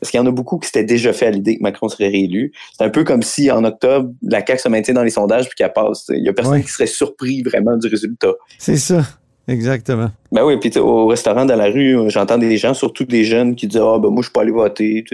Parce 0.00 0.10
qu'il 0.10 0.18
y 0.18 0.22
en 0.22 0.26
a 0.26 0.30
beaucoup 0.30 0.58
qui 0.58 0.66
s'étaient 0.66 0.84
déjà 0.84 1.12
fait 1.12 1.26
à 1.26 1.30
l'idée 1.30 1.58
que 1.58 1.62
Macron 1.62 1.88
serait 1.88 2.08
réélu. 2.08 2.52
C'est 2.76 2.84
un 2.84 2.90
peu 2.90 3.04
comme 3.04 3.22
si 3.22 3.50
en 3.50 3.64
octobre, 3.64 4.10
la 4.22 4.44
CAQ 4.44 4.62
se 4.62 4.68
maintient 4.68 4.94
dans 4.94 5.02
les 5.02 5.10
sondages 5.10 5.46
puis 5.46 5.56
qu'elle 5.56 5.72
passe. 5.72 6.06
Il 6.08 6.24
y 6.24 6.28
a 6.28 6.32
personne 6.32 6.62
qui 6.62 6.70
serait 6.70 6.86
surpris 6.86 7.42
vraiment 7.42 7.76
du 7.76 7.88
résultat. 7.88 8.32
C'est 8.58 8.76
ça. 8.76 9.04
Exactement. 9.48 10.10
Ben 10.30 10.44
oui, 10.44 10.58
puis 10.58 10.78
au 10.78 11.06
restaurant 11.08 11.44
dans 11.44 11.56
la 11.56 11.66
rue, 11.66 12.08
j'entends 12.08 12.38
des 12.38 12.56
gens, 12.56 12.72
surtout 12.72 13.04
des 13.04 13.24
jeunes, 13.24 13.56
qui 13.56 13.66
disent 13.66 13.80
Ah 13.82 13.98
ben 13.98 14.08
moi 14.10 14.20
je 14.20 14.26
suis 14.26 14.32
pas 14.32 14.42
allé 14.42 14.52
voter. 14.52 15.04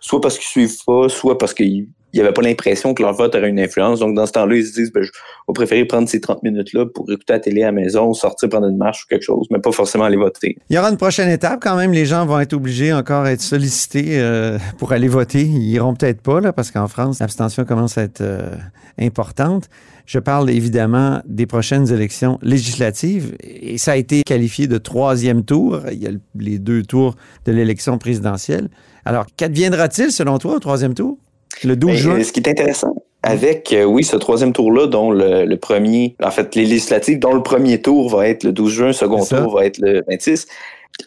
Soit 0.00 0.20
parce 0.20 0.36
qu'ils 0.36 0.46
suivent 0.46 0.84
pas, 0.86 1.08
soit 1.08 1.38
parce 1.38 1.54
qu'ils 1.54 1.88
n'y 2.14 2.20
avait 2.20 2.32
pas 2.32 2.42
l'impression 2.42 2.94
que 2.94 3.02
leur 3.02 3.12
vote 3.14 3.34
aurait 3.34 3.48
une 3.50 3.60
influence. 3.60 4.00
Donc 4.00 4.14
dans 4.14 4.24
ce 4.26 4.32
temps-là, 4.32 4.56
ils 4.56 4.64
se 4.66 4.72
disent 4.74 4.92
ben, 4.92 5.02
je 5.02 5.10
vais 5.10 5.52
préférer 5.54 5.84
prendre 5.84 6.08
ces 6.08 6.20
30 6.20 6.42
minutes-là 6.42 6.86
pour 6.86 7.04
écouter 7.10 7.34
la 7.34 7.40
télé 7.40 7.62
à 7.62 7.66
la 7.66 7.72
maison, 7.72 8.14
sortir 8.14 8.48
prendre 8.48 8.66
une 8.68 8.76
marche 8.78 9.04
ou 9.04 9.06
quelque 9.08 9.24
chose, 9.24 9.46
mais 9.50 9.58
pas 9.58 9.72
forcément 9.72 10.04
aller 10.04 10.16
voter. 10.16 10.56
Il 10.70 10.76
y 10.76 10.78
aura 10.78 10.90
une 10.90 10.96
prochaine 10.96 11.28
étape 11.28 11.60
quand 11.62 11.76
même. 11.76 11.92
Les 11.92 12.06
gens 12.06 12.24
vont 12.26 12.40
être 12.40 12.54
obligés 12.54 12.92
encore 12.92 13.24
à 13.24 13.32
être 13.32 13.40
sollicités 13.42 14.18
euh, 14.20 14.58
pour 14.78 14.92
aller 14.92 15.08
voter. 15.08 15.42
Ils 15.42 15.70
iront 15.70 15.94
peut-être 15.94 16.22
pas, 16.22 16.40
là, 16.40 16.52
parce 16.52 16.70
qu'en 16.70 16.88
France, 16.88 17.18
l'abstention 17.20 17.64
commence 17.64 17.98
à 17.98 18.02
être 18.02 18.20
euh, 18.22 18.54
importante. 18.98 19.68
Je 20.06 20.18
parle 20.18 20.48
évidemment 20.48 21.20
des 21.26 21.44
prochaines 21.46 21.92
élections 21.92 22.38
législatives 22.40 23.36
et 23.42 23.76
ça 23.76 23.92
a 23.92 23.96
été 23.96 24.22
qualifié 24.22 24.66
de 24.66 24.78
troisième 24.78 25.44
tour. 25.44 25.80
Il 25.92 26.02
y 26.02 26.06
a 26.06 26.10
le- 26.10 26.20
les 26.38 26.58
deux 26.58 26.82
tours 26.82 27.14
de 27.44 27.52
l'élection 27.52 27.98
présidentielle. 27.98 28.68
Alors, 29.04 29.26
qu'adviendra-t-il 29.36 30.10
selon 30.10 30.38
toi 30.38 30.54
au 30.54 30.58
troisième 30.58 30.94
tour? 30.94 31.18
Le 31.64 31.76
12 31.76 31.90
Ben, 31.90 31.96
juin? 31.96 32.22
ce 32.22 32.32
qui 32.32 32.40
est 32.40 32.48
intéressant 32.48 32.94
avec, 33.24 33.72
euh, 33.72 33.84
oui, 33.84 34.04
ce 34.04 34.16
troisième 34.16 34.52
tour-là, 34.52 34.86
dont 34.86 35.10
le, 35.10 35.44
le 35.44 35.56
premier, 35.56 36.14
en 36.22 36.30
fait, 36.30 36.54
les 36.54 36.64
législatives, 36.64 37.18
dont 37.18 37.34
le 37.34 37.42
premier 37.42 37.82
tour 37.82 38.08
va 38.08 38.28
être 38.28 38.44
le 38.44 38.52
12 38.52 38.72
juin, 38.72 38.86
le 38.86 38.92
second 38.92 39.24
tour 39.24 39.56
va 39.56 39.66
être 39.66 39.78
le 39.78 40.04
26, 40.08 40.46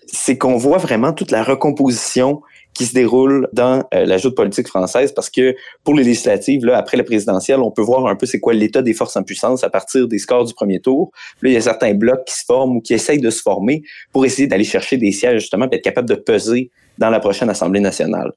c'est 0.07 0.37
qu'on 0.37 0.57
voit 0.57 0.77
vraiment 0.77 1.13
toute 1.13 1.31
la 1.31 1.41
recomposition 1.41 2.41
qui 2.73 2.85
se 2.85 2.93
déroule 2.93 3.47
dans 3.53 3.83
euh, 3.93 4.05
la 4.05 4.17
joute 4.17 4.35
politique 4.35 4.67
française 4.67 5.13
parce 5.13 5.29
que 5.29 5.55
pour 5.83 5.93
les 5.93 6.03
législatives, 6.03 6.65
là, 6.65 6.77
après 6.77 6.97
la 6.97 7.03
présidentielle, 7.03 7.59
on 7.59 7.71
peut 7.71 7.81
voir 7.81 8.05
un 8.07 8.15
peu 8.15 8.25
c'est 8.25 8.39
quoi 8.39 8.53
l'état 8.53 8.81
des 8.81 8.93
forces 8.93 9.15
en 9.17 9.23
puissance 9.23 9.63
à 9.63 9.69
partir 9.69 10.07
des 10.07 10.19
scores 10.19 10.45
du 10.45 10.53
premier 10.53 10.79
tour. 10.79 11.11
Là, 11.41 11.49
il 11.49 11.53
y 11.53 11.57
a 11.57 11.61
certains 11.61 11.93
blocs 11.93 12.23
qui 12.25 12.35
se 12.35 12.45
forment 12.45 12.77
ou 12.77 12.81
qui 12.81 12.93
essayent 12.93 13.19
de 13.19 13.29
se 13.29 13.41
former 13.41 13.83
pour 14.13 14.25
essayer 14.25 14.47
d'aller 14.47 14.63
chercher 14.63 14.97
des 14.97 15.11
sièges, 15.11 15.41
justement, 15.41 15.67
puis 15.67 15.77
être 15.77 15.83
capable 15.83 16.09
de 16.09 16.15
peser 16.15 16.71
dans 16.97 17.09
la 17.09 17.19
prochaine 17.19 17.49
Assemblée 17.49 17.79
nationale. 17.79 18.31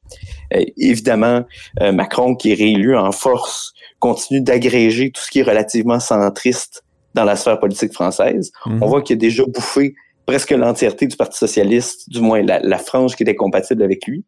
Euh, 0.54 0.62
évidemment, 0.76 1.44
euh, 1.80 1.92
Macron, 1.92 2.34
qui 2.34 2.52
est 2.52 2.54
réélu 2.54 2.96
en 2.96 3.12
force, 3.12 3.72
continue 3.98 4.40
d'agréger 4.40 5.10
tout 5.10 5.20
ce 5.22 5.31
qui 5.31 5.40
est 5.40 5.43
relativement 5.43 6.00
centriste 6.00 6.84
dans 7.14 7.24
la 7.24 7.36
sphère 7.36 7.60
politique 7.60 7.93
française. 7.93 8.52
Mhm. 8.67 8.82
On 8.82 8.86
voit 8.86 9.02
qu'il 9.02 9.14
a 9.14 9.19
déjà 9.19 9.44
bouffé 9.46 9.94
presque 10.26 10.50
l'entièreté 10.50 11.06
du 11.06 11.17
Parti 11.17 11.38
socialiste, 11.38 12.08
du 12.08 12.20
moins 12.20 12.43
la, 12.43 12.58
la 12.60 12.79
frange 12.79 13.14
qui 13.14 13.22
était 13.22 13.34
compatible 13.34 13.82
avec 13.82 14.06
lui. 14.06 14.24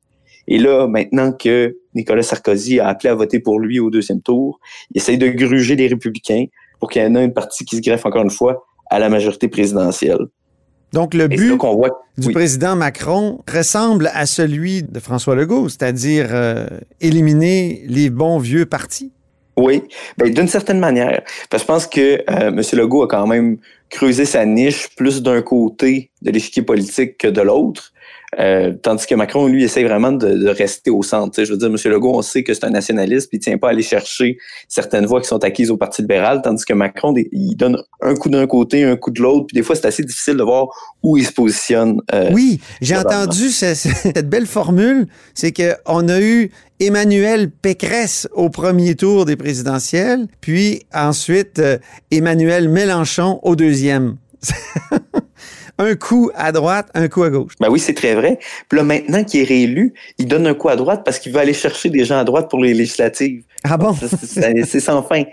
Et 0.48 0.58
là, 0.58 0.86
maintenant 0.86 1.32
que 1.32 1.76
Nicolas 1.94 2.22
Sarkozy 2.22 2.78
a 2.78 2.88
appelé 2.88 3.10
à 3.10 3.14
voter 3.14 3.40
pour 3.40 3.58
lui 3.58 3.80
au 3.80 3.90
deuxième 3.90 4.22
tour, 4.22 4.60
il 4.92 4.98
essaye 4.98 5.18
de 5.18 5.28
gruger 5.28 5.74
les 5.74 5.88
républicains 5.88 6.44
pour 6.78 6.90
qu'il 6.90 7.02
y 7.02 7.06
en 7.06 7.14
ait 7.14 7.24
une 7.24 7.32
partie 7.32 7.64
qui 7.64 7.76
se 7.76 7.80
greffe 7.80 8.06
encore 8.06 8.22
une 8.22 8.30
fois 8.30 8.64
à 8.90 8.98
la 8.98 9.08
majorité 9.08 9.48
présidentielle. 9.48 10.26
Donc, 10.92 11.14
le 11.14 11.28
but 11.28 11.56
voit 11.56 12.02
du 12.16 12.28
oui. 12.28 12.32
président 12.32 12.76
Macron 12.76 13.42
ressemble 13.52 14.10
à 14.14 14.26
celui 14.26 14.82
de 14.82 14.98
François 15.00 15.34
Legault, 15.34 15.68
c'est-à-dire 15.68 16.28
euh, 16.30 16.66
éliminer 17.00 17.84
les 17.86 18.08
bons 18.08 18.38
vieux 18.38 18.66
partis. 18.66 19.12
Oui, 19.58 19.82
ben, 20.18 20.32
d'une 20.32 20.48
certaine 20.48 20.78
manière. 20.78 21.22
Parce 21.50 21.62
que 21.62 21.66
je 21.66 21.72
pense 21.72 21.86
que 21.86 22.00
euh, 22.30 22.48
M. 22.48 22.62
Legault 22.74 23.02
a 23.02 23.08
quand 23.08 23.26
même 23.26 23.58
creusé 23.90 24.24
sa 24.24 24.44
niche 24.44 24.88
plus 24.96 25.22
d'un 25.22 25.42
côté 25.42 26.10
de 26.22 26.30
l'échiquier 26.30 26.62
politique 26.62 27.18
que 27.18 27.28
de 27.28 27.40
l'autre. 27.40 27.92
Euh, 28.38 28.72
tandis 28.82 29.06
que 29.06 29.14
Macron, 29.14 29.46
lui, 29.46 29.64
essaie 29.64 29.84
vraiment 29.84 30.12
de, 30.12 30.28
de 30.28 30.48
rester 30.48 30.90
au 30.90 31.02
centre. 31.02 31.42
Je 31.42 31.52
veux 31.52 31.56
dire, 31.58 31.68
M. 31.68 31.76
Legault, 31.92 32.16
on 32.18 32.22
sait 32.22 32.42
que 32.42 32.52
c'est 32.52 32.64
un 32.64 32.70
nationaliste, 32.70 33.28
puis 33.28 33.38
il 33.38 33.40
tient 33.40 33.56
pas 33.56 33.68
à 33.68 33.70
aller 33.70 33.82
chercher 33.84 34.36
certaines 34.68 35.06
voix 35.06 35.22
qui 35.22 35.28
sont 35.28 35.42
acquises 35.42 35.70
au 35.70 35.76
Parti 35.78 36.02
libéral, 36.02 36.42
tandis 36.42 36.64
que 36.64 36.74
Macron, 36.74 37.14
il 37.16 37.54
donne 37.56 37.78
un 38.02 38.14
coup 38.14 38.28
d'un 38.28 38.46
côté, 38.46 38.84
un 38.84 38.96
coup 38.96 39.10
de 39.12 39.22
l'autre, 39.22 39.46
puis 39.46 39.54
des 39.54 39.62
fois, 39.62 39.74
c'est 39.76 39.86
assez 39.86 40.02
difficile 40.02 40.34
de 40.36 40.42
voir 40.42 40.66
où 41.02 41.16
il 41.16 41.24
se 41.24 41.32
positionne. 41.32 42.00
euh, 42.12 42.30
Oui, 42.34 42.60
j'ai 42.82 42.96
entendu 42.96 43.48
ce- 43.50 43.74
ce- 43.74 43.88
cette 43.88 44.28
belle 44.28 44.46
formule, 44.46 45.06
c'est 45.32 45.52
qu'on 45.52 46.08
a 46.08 46.20
eu 46.20 46.50
Emmanuel 46.78 47.50
Pécresse 47.50 48.28
au 48.34 48.50
premier 48.50 48.96
tour 48.96 49.24
des 49.24 49.36
présidentielles, 49.36 50.26
puis 50.42 50.82
ensuite 50.92 51.58
euh, 51.58 51.78
Emmanuel 52.10 52.68
Mélenchon 52.68 53.40
au 53.44 53.56
deuxième. 53.56 53.75
un 55.78 55.94
coup 55.94 56.30
à 56.34 56.52
droite, 56.52 56.88
un 56.94 57.08
coup 57.08 57.22
à 57.22 57.30
gauche. 57.30 57.52
Ben 57.60 57.68
oui, 57.70 57.78
c'est 57.78 57.94
très 57.94 58.14
vrai. 58.14 58.38
Puis 58.68 58.78
là, 58.78 58.84
maintenant 58.84 59.24
qu'il 59.24 59.40
est 59.40 59.44
réélu, 59.44 59.92
il 60.18 60.26
donne 60.26 60.46
un 60.46 60.54
coup 60.54 60.68
à 60.68 60.76
droite 60.76 61.02
parce 61.04 61.18
qu'il 61.18 61.32
veut 61.32 61.40
aller 61.40 61.52
chercher 61.54 61.90
des 61.90 62.04
gens 62.04 62.18
à 62.18 62.24
droite 62.24 62.48
pour 62.48 62.60
les 62.62 62.72
législatives. 62.74 63.42
Ah 63.64 63.76
bon? 63.76 63.94
C'est- 63.94 64.80
sans 64.80 65.02
fin. 65.02 65.24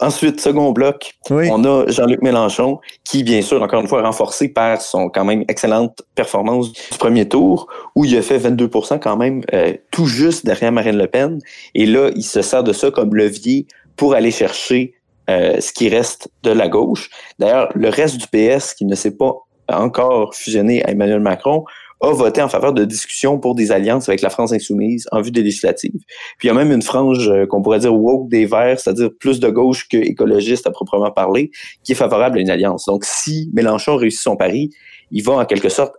Ensuite, 0.00 0.40
second 0.40 0.72
bloc, 0.72 1.12
Oui. 1.30 1.48
on 1.52 1.64
a 1.64 1.86
Jean-Luc 1.86 2.20
Mélenchon, 2.20 2.80
qui, 3.04 3.22
bien 3.22 3.40
sûr, 3.40 3.62
encore 3.62 3.80
une 3.80 3.86
fois, 3.86 4.02
renforcé 4.02 4.48
par 4.48 4.82
son 4.82 5.08
quand 5.08 5.24
même 5.24 5.44
excellente 5.46 6.02
performance 6.16 6.72
du 6.72 6.98
premier 6.98 7.28
tour, 7.28 7.68
où 7.94 8.04
il 8.04 8.16
a 8.16 8.22
fait 8.22 8.38
22% 8.38 8.98
quand 8.98 9.16
même, 9.16 9.42
euh, 9.54 9.74
tout 9.92 10.06
juste 10.06 10.44
derrière 10.44 10.72
Marine 10.72 10.96
Le 10.98 11.06
Pen. 11.06 11.38
Et 11.76 11.86
là, 11.86 12.10
il 12.16 12.24
se 12.24 12.42
sert 12.42 12.64
de 12.64 12.72
ça 12.72 12.90
comme 12.90 13.14
levier 13.14 13.68
pour 13.94 14.14
aller 14.14 14.32
chercher 14.32 14.94
euh, 15.30 15.60
ce 15.60 15.72
qui 15.72 15.88
reste 15.88 16.30
de 16.42 16.50
la 16.50 16.68
gauche. 16.68 17.10
D'ailleurs, 17.38 17.70
le 17.74 17.88
reste 17.88 18.18
du 18.18 18.26
PS, 18.26 18.74
qui 18.74 18.84
ne 18.84 18.94
s'est 18.94 19.16
pas 19.16 19.34
encore 19.68 20.34
fusionné 20.34 20.84
à 20.84 20.90
Emmanuel 20.90 21.20
Macron, 21.20 21.64
a 22.00 22.12
voté 22.12 22.42
en 22.42 22.48
faveur 22.48 22.72
de 22.72 22.84
discussions 22.84 23.38
pour 23.38 23.54
des 23.54 23.72
alliances 23.72 24.08
avec 24.08 24.20
la 24.20 24.28
France 24.28 24.52
insoumise 24.52 25.06
en 25.12 25.22
vue 25.22 25.30
des 25.30 25.42
législatives. 25.42 26.00
Puis 26.38 26.46
il 26.46 26.48
y 26.48 26.50
a 26.50 26.54
même 26.54 26.70
une 26.70 26.82
frange 26.82 27.28
euh, 27.30 27.46
qu'on 27.46 27.62
pourrait 27.62 27.78
dire 27.78 27.94
woke 27.94 28.28
des 28.28 28.44
Verts, 28.44 28.78
c'est-à-dire 28.80 29.08
plus 29.18 29.40
de 29.40 29.48
gauche 29.48 29.88
que 29.88 29.96
écologiste 29.96 30.66
à 30.66 30.70
proprement 30.70 31.10
parler, 31.10 31.50
qui 31.84 31.92
est 31.92 31.96
favorable 31.96 32.38
à 32.38 32.40
une 32.40 32.50
alliance. 32.50 32.84
Donc 32.84 33.04
si 33.04 33.50
Mélenchon 33.54 33.96
réussit 33.96 34.20
son 34.20 34.36
pari, 34.36 34.70
il 35.10 35.22
va 35.24 35.34
en 35.34 35.44
quelque 35.46 35.70
sorte 35.70 35.94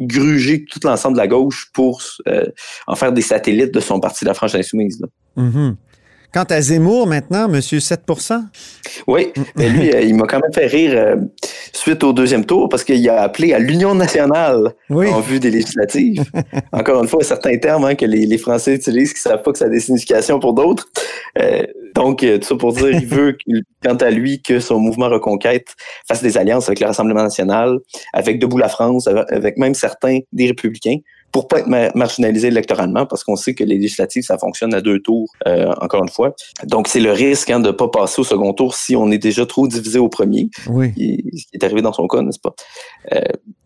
gruger 0.00 0.64
tout 0.64 0.80
l'ensemble 0.84 1.16
de 1.16 1.20
la 1.20 1.28
gauche 1.28 1.70
pour 1.74 2.02
euh, 2.28 2.46
en 2.86 2.96
faire 2.96 3.12
des 3.12 3.22
satellites 3.22 3.74
de 3.74 3.80
son 3.80 4.00
parti, 4.00 4.24
la 4.24 4.34
France 4.34 4.54
insoumise. 4.54 5.00
là. 5.00 5.08
Mhm. 5.36 5.76
Quant 6.32 6.44
à 6.44 6.62
Zemmour, 6.62 7.06
maintenant, 7.06 7.46
monsieur 7.46 7.78
7% 7.78 8.42
Oui, 9.06 9.32
mais 9.54 9.68
lui, 9.68 9.94
euh, 9.94 10.00
il 10.00 10.14
m'a 10.14 10.24
quand 10.26 10.40
même 10.40 10.52
fait 10.54 10.66
rire 10.66 10.92
euh, 10.94 11.16
suite 11.74 12.02
au 12.04 12.14
deuxième 12.14 12.46
tour 12.46 12.70
parce 12.70 12.84
qu'il 12.84 13.06
a 13.10 13.20
appelé 13.20 13.52
à 13.52 13.58
l'Union 13.58 13.94
nationale 13.94 14.72
Oui. 14.88 15.08
en 15.08 15.20
vue 15.20 15.40
des 15.40 15.50
législatives. 15.50 16.24
Encore 16.72 17.02
une 17.02 17.08
fois, 17.08 17.22
certains 17.22 17.58
termes 17.58 17.84
hein, 17.84 17.94
que 17.96 18.06
les, 18.06 18.24
les 18.24 18.38
Français 18.38 18.74
utilisent 18.74 19.12
qui 19.12 19.28
ne 19.28 19.32
savent 19.32 19.42
pas 19.42 19.52
que 19.52 19.58
ça 19.58 19.66
a 19.66 19.68
des 19.68 19.80
significations 19.80 20.40
pour 20.40 20.54
d'autres. 20.54 20.88
Euh, 21.38 21.64
donc, 21.94 22.22
euh, 22.24 22.38
tout 22.38 22.48
ça 22.48 22.56
pour 22.56 22.72
dire, 22.72 22.88
il 22.88 23.06
veut, 23.06 23.36
quant 23.84 23.96
à 23.96 24.10
lui, 24.10 24.40
que 24.40 24.58
son 24.58 24.78
mouvement 24.78 25.10
Reconquête 25.10 25.74
fasse 26.08 26.22
des 26.22 26.38
alliances 26.38 26.66
avec 26.68 26.80
le 26.80 26.86
Rassemblement 26.86 27.24
national, 27.24 27.76
avec 28.14 28.38
Debout 28.38 28.56
la 28.56 28.68
France, 28.68 29.06
avec 29.06 29.58
même 29.58 29.74
certains 29.74 30.20
des 30.32 30.46
Républicains 30.46 30.96
pour 31.32 31.48
pas 31.48 31.60
être 31.60 31.66
ma- 31.66 31.90
marginalisé 31.94 32.48
électoralement, 32.48 33.06
parce 33.06 33.24
qu'on 33.24 33.36
sait 33.36 33.54
que 33.54 33.64
les 33.64 33.76
législatives, 33.76 34.22
ça 34.22 34.36
fonctionne 34.38 34.74
à 34.74 34.80
deux 34.82 35.00
tours, 35.00 35.28
euh, 35.46 35.72
encore 35.80 36.02
une 36.02 36.10
fois. 36.10 36.34
Donc, 36.64 36.88
c'est 36.88 37.00
le 37.00 37.10
risque 37.12 37.48
hein, 37.50 37.58
de 37.60 37.68
ne 37.68 37.72
pas 37.72 37.88
passer 37.88 38.20
au 38.20 38.24
second 38.24 38.52
tour 38.52 38.74
si 38.74 38.94
on 38.96 39.10
est 39.10 39.18
déjà 39.18 39.46
trop 39.46 39.66
divisé 39.66 39.98
au 39.98 40.08
premier 40.10 40.50
Oui. 40.68 40.92
ce 40.96 41.44
qui 41.46 41.48
est 41.54 41.64
arrivé 41.64 41.80
dans 41.82 41.92
son 41.94 42.06
cas, 42.06 42.20
n'est-ce 42.22 42.38
pas? 42.38 42.54
Euh, 43.14 43.20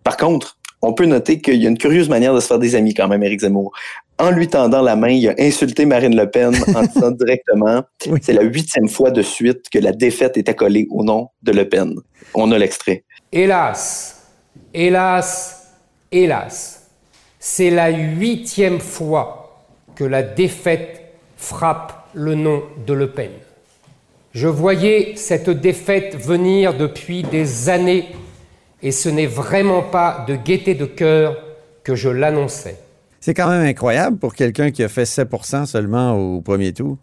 par 0.05 0.17
contre, 0.17 0.57
on 0.83 0.93
peut 0.93 1.07
noter 1.07 1.41
qu'il 1.41 1.61
y 1.61 1.67
a 1.67 1.69
une 1.69 1.79
curieuse 1.79 2.09
manière 2.09 2.35
de 2.35 2.41
se 2.41 2.47
faire 2.47 2.59
des 2.61 2.75
amis 2.77 2.95
quand 2.95 3.09
même, 3.09 3.23
Éric 3.25 3.41
Zemmour. 3.41 3.73
En 4.19 4.31
lui 4.31 4.47
tendant 4.47 4.83
la 4.83 4.95
main, 4.95 5.09
il 5.09 5.29
a 5.29 5.35
insulté 5.39 5.85
Marine 5.87 6.15
Le 6.15 6.31
Pen 6.31 6.55
en 6.75 6.83
disant 6.95 7.11
directement 7.11 7.83
Oui. 8.09 8.21
c'est 8.23 8.33
la 8.33 8.43
huitième 8.43 8.89
fois 8.89 9.11
de 9.11 9.23
suite 9.23 9.69
que 9.73 9.79
la 9.79 9.93
défaite 9.93 10.37
est 10.37 10.49
accolée 10.49 10.87
au 10.91 11.03
nom 11.03 11.29
de 11.43 11.53
Le 11.53 11.69
Pen. 11.69 11.95
On 12.35 12.53
a 12.53 12.59
l'extrait. 12.59 13.05
Hélas, 13.33 14.23
hélas, 14.73 15.73
hélas, 16.13 16.86
c'est 17.39 17.71
la 17.71 17.91
huitième 17.91 18.81
fois 18.81 19.65
que 19.95 20.05
la 20.05 20.23
défaite 20.23 21.03
frappe 21.37 22.09
le 22.15 22.35
nom 22.35 22.63
de 22.87 22.93
Le 22.93 23.11
Pen. 23.11 23.31
Je 24.33 24.49
voyais 24.49 25.15
cette 25.17 25.49
défaite 25.49 26.17
venir 26.17 26.77
depuis 26.77 27.23
des 27.23 27.69
années 27.69 28.09
et 28.83 28.93
ce 28.93 29.09
n'est 29.09 29.27
vraiment 29.27 29.83
pas 29.83 30.25
de 30.29 30.37
gaieté 30.37 30.75
de 30.75 30.85
cœur 30.85 31.37
que 31.83 31.95
je 31.95 32.09
l'annonçais. 32.09 32.77
C'est 33.21 33.35
quand 33.35 33.49
même 33.49 33.67
incroyable 33.67 34.19
pour 34.19 34.35
quelqu'un 34.35 34.71
qui 34.71 34.85
a 34.85 34.89
fait 34.89 35.07
7 35.07 35.29
seulement 35.67 36.13
au 36.13 36.41
premier 36.43 36.73
tour. 36.73 36.99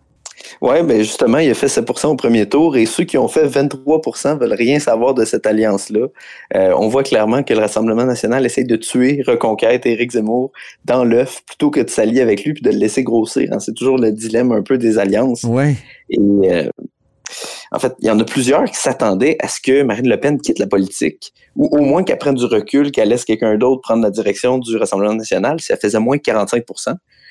Oui, 0.61 0.75
mais 0.83 1.03
justement, 1.03 1.37
il 1.39 1.49
a 1.49 1.53
fait 1.53 1.67
7% 1.67 2.07
au 2.07 2.15
premier 2.15 2.47
tour 2.47 2.75
et 2.77 2.85
ceux 2.85 3.03
qui 3.03 3.17
ont 3.17 3.27
fait 3.27 3.45
23% 3.45 4.39
veulent 4.39 4.53
rien 4.53 4.79
savoir 4.79 5.13
de 5.13 5.25
cette 5.25 5.45
alliance-là. 5.45 6.07
Euh, 6.55 6.73
on 6.77 6.87
voit 6.87 7.03
clairement 7.03 7.43
que 7.43 7.53
le 7.53 7.59
Rassemblement 7.59 8.05
national 8.05 8.45
essaie 8.45 8.63
de 8.63 8.75
tuer 8.75 9.23
Reconquête 9.25 9.85
Éric 9.85 10.11
Zemmour 10.11 10.51
dans 10.85 11.03
l'œuf 11.03 11.41
plutôt 11.45 11.69
que 11.69 11.79
de 11.79 11.89
s'allier 11.89 12.21
avec 12.21 12.43
lui 12.43 12.53
puis 12.53 12.63
de 12.63 12.71
le 12.71 12.77
laisser 12.77 13.03
grossir. 13.03 13.49
hein. 13.51 13.59
C'est 13.59 13.73
toujours 13.73 13.97
le 13.97 14.11
dilemme 14.11 14.51
un 14.51 14.61
peu 14.61 14.77
des 14.77 14.97
alliances. 14.97 15.43
Oui. 15.43 15.75
Et 16.09 16.19
euh, 16.19 16.69
en 17.71 17.79
fait, 17.79 17.93
il 17.99 18.07
y 18.07 18.11
en 18.11 18.19
a 18.19 18.23
plusieurs 18.23 18.65
qui 18.65 18.77
s'attendaient 18.77 19.37
à 19.39 19.47
ce 19.47 19.59
que 19.59 19.81
Marine 19.83 20.07
Le 20.07 20.19
Pen 20.19 20.39
quitte 20.39 20.59
la 20.59 20.67
politique, 20.67 21.33
ou 21.55 21.67
au 21.71 21.81
moins 21.81 22.03
qu'elle 22.03 22.19
prenne 22.19 22.35
du 22.35 22.45
recul, 22.45 22.91
qu'elle 22.91 23.09
laisse 23.09 23.25
quelqu'un 23.25 23.57
d'autre 23.57 23.81
prendre 23.81 24.03
la 24.03 24.11
direction 24.11 24.59
du 24.59 24.77
Rassemblement 24.77 25.15
national, 25.15 25.59
si 25.59 25.71
elle 25.71 25.79
faisait 25.79 25.99
moins 25.99 26.17
que 26.17 26.23
45 26.23 26.63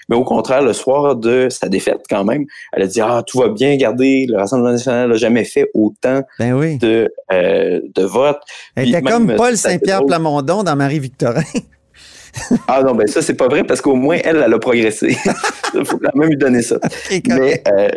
Mais 0.09 0.17
au 0.17 0.25
contraire, 0.25 0.63
le 0.63 0.73
soir 0.73 1.17
de 1.17 1.49
sa 1.51 1.69
défaite, 1.69 2.03
quand 2.09 2.25
même, 2.25 2.45
elle 2.73 2.83
a 2.83 2.87
dit 2.87 3.01
Ah, 3.01 3.23
tout 3.27 3.39
va 3.39 3.49
bien, 3.49 3.73
regardez, 3.73 4.27
le 4.29 4.37
Rassemblement 4.39 4.73
national 4.73 5.11
n'a 5.11 5.17
jamais 5.17 5.45
fait 5.45 5.71
autant 5.75 6.23
Ben 6.39 6.55
oui. 6.55 6.79
de, 6.79 7.13
euh, 7.33 7.81
de 7.95 8.03
votes. 8.05 8.43
Elle 8.75 8.89
était 8.89 9.03
comme 9.03 9.35
Paul 9.37 9.57
Saint-Pierre. 9.57 10.05
Plamondon 10.07 10.63
dans 10.63 10.77
Marie-Victorin. 10.77 11.43
Ah 12.67 12.83
non, 12.83 12.95
ben 12.95 13.07
ça, 13.07 13.21
c'est 13.21 13.35
pas 13.35 13.47
vrai 13.47 13.63
parce 13.63 13.83
qu'au 13.83 13.95
moins, 13.95 14.19
elle, 14.25 14.43
elle 14.43 14.55
a 14.55 14.59
progressé. 14.59 15.17
Il 15.75 15.85
faut 15.85 15.99
quand 15.99 16.15
même 16.15 16.31
lui 16.31 16.37
donner 16.39 16.63
ça. 16.63 16.79
Mais 17.29 17.63
euh, 17.69 17.89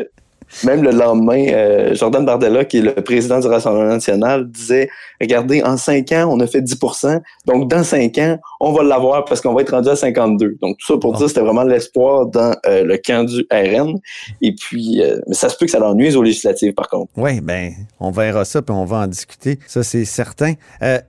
même 0.63 0.83
le 0.83 0.91
lendemain, 0.91 1.47
euh, 1.49 1.93
Jordan 1.95 2.25
Bardella, 2.25 2.65
qui 2.65 2.77
est 2.77 2.81
le 2.81 2.93
président 2.95 3.39
du 3.39 3.47
Rassemblement 3.47 3.89
national, 3.89 4.49
disait 4.49 4.89
Regardez, 5.21 5.61
en 5.63 5.77
cinq 5.77 6.11
ans, 6.11 6.27
on 6.31 6.39
a 6.39 6.47
fait 6.47 6.61
10% 6.61 7.21
donc 7.45 7.69
dans 7.69 7.83
cinq 7.83 8.17
ans, 8.17 8.37
on 8.59 8.73
va 8.73 8.83
l'avoir 8.83 9.25
parce 9.25 9.41
qu'on 9.41 9.53
va 9.53 9.61
être 9.61 9.71
rendu 9.71 9.89
à 9.89 9.95
52 9.95 10.57
Donc 10.61 10.77
tout 10.77 10.93
ça 10.93 10.99
pour 10.99 11.13
Bon. 11.13 11.17
dire 11.19 11.27
c'était 11.29 11.41
vraiment 11.41 11.63
l'espoir 11.63 12.25
dans 12.25 12.53
euh, 12.65 12.83
le 12.83 12.97
camp 12.97 13.23
du 13.25 13.45
RN. 13.51 13.99
Et 14.41 14.53
puis, 14.53 15.01
euh, 15.01 15.19
mais 15.27 15.33
ça 15.35 15.49
se 15.49 15.57
peut 15.57 15.65
que 15.65 15.71
ça 15.71 15.79
leur 15.79 15.95
nuise 15.95 16.15
aux 16.15 16.23
législatives, 16.23 16.73
par 16.73 16.89
contre. 16.89 17.11
Oui, 17.17 17.41
ben, 17.41 17.71
on 17.99 18.11
verra 18.11 18.45
ça 18.45 18.61
puis 18.61 18.75
on 18.75 18.85
va 18.85 18.97
en 18.97 19.07
discuter. 19.07 19.59
Ça, 19.67 19.83
c'est 19.83 20.05
certain. 20.05 20.53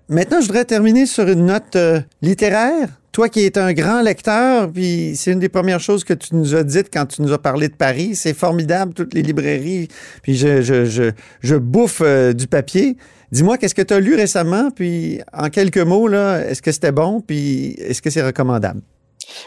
Maintenant, 0.09 0.41
je 0.41 0.47
voudrais 0.47 0.65
terminer 0.65 1.07
sur 1.07 1.29
une 1.29 1.47
note 1.47 1.77
littéraire. 2.23 2.89
Toi 3.17 3.31
qui 3.31 3.47
es 3.47 3.57
un 3.57 3.73
grand 3.73 4.03
lecteur, 4.03 4.71
puis 4.71 5.13
c'est 5.17 5.33
une 5.33 5.39
des 5.39 5.49
premières 5.49 5.81
choses 5.81 6.05
que 6.05 6.13
tu 6.13 6.35
nous 6.35 6.55
as 6.55 6.65
dites 6.65 6.89
quand 6.93 7.07
tu 7.07 7.23
nous 7.23 7.33
as 7.33 7.39
parlé 7.39 7.69
de 7.69 7.75
Paris. 7.75 8.15
C'est 8.15 8.35
formidable, 8.35 8.93
toutes 8.93 9.15
les 9.15 9.23
librairies. 9.23 9.89
Puis 10.23 10.37
je, 10.37 10.61
je, 10.61 10.85
je, 10.85 11.13
je 11.41 11.57
bouffe 11.57 12.03
euh, 12.05 12.35
du 12.35 12.47
papier. 12.47 12.99
Dis-moi, 13.33 13.57
qu'est-ce 13.57 13.75
que 13.75 13.81
tu 13.81 13.95
as 13.95 14.01
lu 14.01 14.17
récemment? 14.17 14.71
Puis 14.71 15.21
en 15.33 15.49
quelques 15.49 15.79
mots, 15.79 16.09
là, 16.09 16.45
est-ce 16.45 16.61
que 16.61 16.71
c'était 16.71 16.93
bon? 16.93 17.23
Puis 17.23 17.77
est-ce 17.79 18.03
que 18.03 18.11
c'est 18.11 18.23
recommandable? 18.23 18.83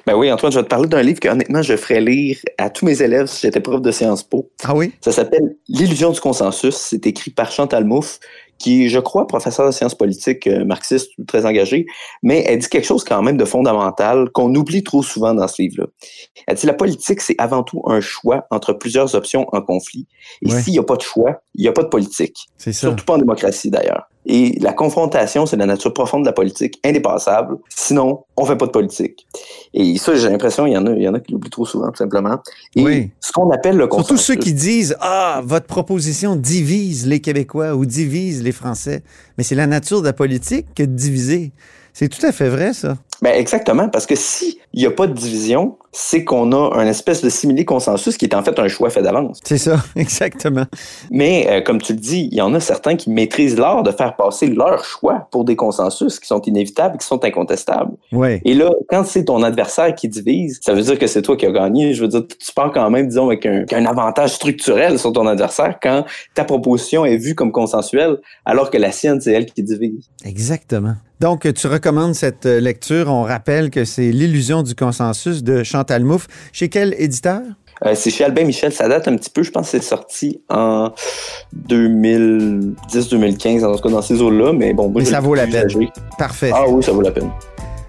Ben 0.08 0.16
oui, 0.16 0.32
Antoine, 0.32 0.52
je 0.52 0.58
vais 0.58 0.64
te 0.64 0.70
parler 0.70 0.88
d'un 0.88 1.04
livre 1.04 1.20
que 1.20 1.28
honnêtement, 1.30 1.62
je 1.62 1.78
ferais 1.78 2.02
lire 2.02 2.40
à 2.58 2.72
tous 2.72 2.86
mes 2.86 3.04
élèves 3.04 3.28
si 3.28 3.42
j'étais 3.42 3.60
prof 3.60 3.84
de 3.84 3.92
Sciences 3.92 4.24
Po. 4.24 4.50
Ah 4.64 4.76
oui? 4.76 4.94
Ça 5.02 5.12
s'appelle 5.12 5.56
L'illusion 5.68 6.12
du 6.12 6.20
consensus. 6.20 6.76
C'est 6.76 7.06
écrit 7.06 7.30
par 7.30 7.52
Chantal 7.52 7.86
Mouffe, 7.86 8.20
qui 8.60 8.86
est, 8.86 8.90
je 8.90 9.00
crois, 9.00 9.26
professeur 9.26 9.66
de 9.66 9.72
sciences 9.72 9.96
politiques 9.96 10.46
euh, 10.48 10.66
marxiste, 10.66 11.12
très 11.28 11.46
engagée, 11.46 11.86
mais 12.22 12.44
elle 12.46 12.60
dit 12.60 12.68
quelque 12.70 12.86
chose 12.86 13.04
quand 13.04 13.22
même 13.22 13.38
de 13.38 13.46
fondamental 13.46 14.30
qu'on 14.30 14.54
oublie 14.54 14.84
trop 14.84 15.02
souvent 15.02 15.34
dans 15.34 15.48
ce 15.48 15.62
livre-là. 15.62 15.88
Elle 16.46 16.56
dit 16.58 16.68
la 16.68 16.74
politique, 16.74 17.22
c'est 17.22 17.36
avant 17.40 17.64
tout 17.64 17.82
un 17.88 18.02
choix 18.02 18.46
entre 18.52 18.74
plusieurs 18.74 19.16
options 19.16 19.48
en 19.54 19.62
conflit. 19.62 20.08
Et 20.42 20.52
Ouais. 20.54 20.62
s'il 20.62 20.74
n'y 20.74 20.80
a 20.80 20.84
pas 20.84 20.98
de 20.98 21.02
choix, 21.02 21.42
il 21.60 21.64
n'y 21.64 21.68
a 21.68 21.74
pas 21.74 21.84
de 21.84 21.90
politique. 21.90 22.48
C'est 22.58 22.72
ça. 22.72 22.88
Surtout 22.88 23.04
pas 23.04 23.16
en 23.16 23.18
démocratie, 23.18 23.70
d'ailleurs. 23.70 24.10
Et 24.26 24.58
la 24.62 24.72
confrontation, 24.72 25.46
c'est 25.46 25.58
la 25.58 25.66
nature 25.66 25.94
profonde 25.94 26.22
de 26.22 26.28
la 26.28 26.32
politique, 26.34 26.80
indépassable. 26.86 27.58
Sinon, 27.68 28.24
on 28.38 28.46
fait 28.46 28.56
pas 28.56 28.68
de 28.68 28.72
politique. 28.72 29.28
Et 29.74 29.98
ça, 29.98 30.16
j'ai 30.16 30.30
l'impression, 30.30 30.66
il 30.66 30.72
y 30.74 30.78
en 30.78 30.86
a, 30.86 30.92
il 30.92 31.02
y 31.02 31.08
en 31.10 31.14
a 31.16 31.20
qui 31.20 31.34
l'oublient 31.34 31.50
trop 31.50 31.66
souvent, 31.66 31.90
tout 31.90 31.98
simplement. 31.98 32.38
Et 32.78 32.84
Oui. 32.84 33.12
ce 33.20 33.34
qu'on 33.34 33.50
appelle 33.52 33.76
le 33.76 33.84
Surtout 33.84 33.98
consensus. 33.98 34.22
ceux 34.26 34.36
qui 34.36 34.54
disent 34.54 34.96
Ah, 35.02 35.42
votre 35.44 35.66
proposition 35.66 36.38
divise 36.38 37.08
les 37.08 37.20
Québécois 37.20 37.76
ou 37.76 37.86
divise 37.86 38.42
les 38.42 38.54
Français. 38.54 39.04
Mais 39.38 39.44
c'est 39.44 39.56
la 39.56 39.68
nature 39.68 40.00
de 40.02 40.06
la 40.08 40.14
politique 40.14 40.68
que 40.76 40.84
de 40.84 40.94
diviser. 40.94 41.52
C'est 41.92 42.08
tout 42.08 42.26
à 42.26 42.32
fait 42.32 42.48
vrai, 42.48 42.72
ça. 42.74 42.98
Ben 43.22 43.34
exactement, 43.36 43.90
parce 43.90 44.06
que 44.06 44.16
s'il 44.16 44.56
n'y 44.74 44.86
a 44.86 44.92
pas 44.92 45.08
de 45.08 45.14
division, 45.14 45.78
c'est 45.92 46.24
qu'on 46.24 46.52
a 46.52 46.78
un 46.78 46.86
espèce 46.86 47.22
de 47.22 47.30
simili-consensus 47.30 48.16
qui 48.18 48.26
est 48.26 48.36
en 48.36 48.44
fait 48.44 48.58
un 48.60 48.68
choix 48.68 48.90
fait 48.90 49.02
d'avance. 49.02 49.40
C'est 49.44 49.58
ça, 49.58 49.84
exactement. 49.96 50.66
Mais 51.12 51.48
euh, 51.50 51.62
comme 51.62 51.82
tu 51.82 51.94
le 51.94 52.00
dis, 52.00 52.30
il 52.32 52.38
y 52.38 52.42
en 52.42 52.54
a 52.54 52.60
certains 52.60 52.96
qui 52.96 53.10
maîtrisent 53.10 53.58
l'art 53.58 53.84
de 53.84 53.92
faire 53.92 54.16
passer 54.16 54.48
leur 54.48 54.86
choix 54.86 55.28
pour 55.32 55.44
des 55.44 55.56
consensus 55.56 56.20
qui 56.20 56.28
sont 56.28 56.42
inévitables, 56.42 56.98
qui 56.98 57.06
sont 57.06 57.24
incontestables. 57.24 57.92
Oui. 58.12 58.40
Et 58.46 58.54
là, 58.54 58.72
quand 58.88 59.04
c'est 59.04 59.26
ton 59.26 59.44
adversaire 59.44 59.94
qui 59.96 60.08
divise, 60.08 60.60
ça 60.62 60.74
veut 60.74 60.82
dire 60.82 61.00
que 61.00 61.08
c'est 61.08 61.22
toi 61.22 61.36
qui 61.36 61.46
as 61.46 61.52
gagné. 61.52 61.94
Je 61.94 62.02
veux 62.02 62.08
dire, 62.08 62.26
tu 62.28 62.54
pars 62.54 62.72
quand 62.72 62.90
même, 62.90 63.08
disons, 63.08 63.28
avec 63.28 63.46
un, 63.46 63.66
un 63.72 63.86
avantage 63.86 64.34
structurel 64.34 65.00
sur 65.00 65.12
ton 65.12 65.26
adversaire 65.26 65.80
quand 65.82 66.06
ta 66.36 66.44
proposition 66.44 67.04
est 67.06 67.18
vue 67.18 67.36
comme 67.36 67.52
consensuelle, 67.52 68.18
alors 68.46 68.70
que 68.70 68.78
la 68.78 68.92
sienne, 68.92 69.20
c'est 69.20 69.34
elle 69.34 69.46
qui 69.48 69.64
divise. 69.64 70.10
Exactement. 70.24 70.96
Donc, 71.20 71.54
tu 71.54 71.68
recommandes 71.68 72.16
cette 72.16 72.46
euh, 72.46 72.62
On 73.10 73.24
rappelle 73.24 73.70
que 73.72 73.86
c'est 73.86 74.12
L'illusion 74.12 74.64
du 74.64 74.76
consensus 74.76 75.44
de 75.44 75.64
Chantal 75.64 76.04
Mouffe. 76.04 76.28
Chez 76.54 76.70
quel 76.70 76.96
éditeur? 76.98 77.42
Euh, 77.86 77.96
c'est 77.96 78.10
chez 78.10 78.26
Albin 78.26 78.44
Michel, 78.44 78.74
ça 78.74 78.90
date 78.90 79.08
un 79.08 79.16
petit 79.16 79.30
peu, 79.30 79.42
je 79.42 79.52
pense 79.52 79.72
que 79.72 79.80
c'est 79.80 79.86
sorti 79.86 80.42
en 80.50 80.92
2010-2015, 81.70 83.64
en 83.64 83.76
tout 83.76 83.82
cas 83.82 83.90
dans 83.90 84.02
ces 84.02 84.22
eaux-là, 84.22 84.52
mais 84.52 84.74
bon, 84.74 84.90
moi, 84.90 85.02
Mais 85.02 85.08
ça 85.08 85.22
vaut 85.22 85.34
la 85.34 85.48
peine. 85.48 85.70
Parfait. 86.18 86.52
Ah 86.54 86.66
oui, 86.68 86.84
ça 86.84 86.92
vaut 86.92 87.02
la 87.02 87.12
peine. 87.12 87.30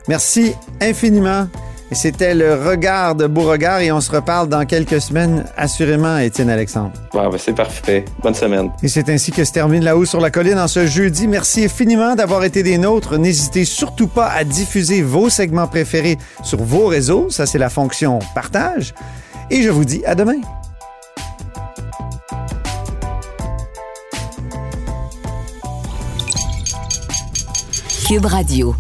Merci 0.07 0.53
infiniment, 0.81 1.49
c'était 1.95 2.35
le 2.35 2.55
regard 2.55 3.15
de 3.15 3.27
Beauregard 3.27 3.81
et 3.81 3.91
on 3.91 4.01
se 4.01 4.11
reparle 4.11 4.49
dans 4.49 4.65
quelques 4.65 5.01
semaines, 5.01 5.45
assurément, 5.57 6.19
Étienne 6.19 6.51
Alexandre. 6.51 6.93
Bon, 7.13 7.29
ben, 7.29 7.39
c'est 7.39 7.55
parfait. 7.55 8.05
Bonne 8.23 8.35
semaine. 8.35 8.71
Et 8.83 8.89
c'est 8.89 9.09
ainsi 9.09 9.33
que 9.33 9.45
se 9.45 9.53
termine 9.53 9.83
La 9.83 9.97
Haut 9.97 10.05
sur 10.05 10.21
la 10.21 10.31
Colline 10.31 10.59
en 10.59 10.69
ce 10.69 10.87
jeudi. 10.87 11.27
Merci 11.27 11.65
infiniment 11.65 12.15
d'avoir 12.15 12.45
été 12.45 12.63
des 12.63 12.79
nôtres. 12.79 13.19
N'hésitez 13.19 13.65
surtout 13.65 14.09
pas 14.09 14.29
à 14.29 14.45
diffuser 14.45 15.03
vos 15.03 15.29
segments 15.29 15.67
préférés 15.67 16.17
sur 16.45 16.63
vos 16.63 16.87
réseaux. 16.87 17.29
Ça, 17.31 17.47
c'est 17.47 17.59
la 17.59 17.71
fonction 17.71 18.21
partage. 18.35 18.95
Et 19.51 19.63
je 19.63 19.71
vous 19.71 19.85
dis 19.85 20.05
à 20.07 20.15
demain. 20.15 20.41
Cube 28.07 28.27
Radio. 28.27 28.75